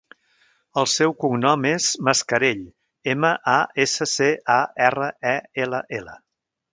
[0.81, 2.63] El seu cognom és Mascarell:
[3.15, 3.57] ema, a,
[3.87, 6.17] essa, ce, a, erra, e, ela, ela.